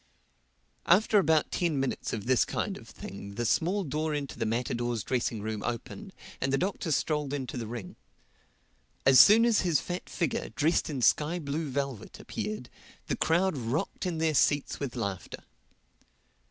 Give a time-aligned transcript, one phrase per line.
[0.87, 5.03] After about ten minutes of this kind of thing the small door into the matadors'
[5.03, 7.95] dressing room opened and the Doctor strolled into the ring.
[9.05, 12.67] As soon as his fat figure, dressed in sky blue velvet, appeared,
[13.05, 15.43] the crowd rocked in their seats with laughter.